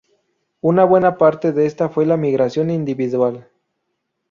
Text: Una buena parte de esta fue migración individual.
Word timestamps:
Una 0.61 0.83
buena 0.83 1.19
parte 1.19 1.51
de 1.51 1.67
esta 1.67 1.87
fue 1.89 2.07
migración 2.17 2.71
individual. 2.71 3.47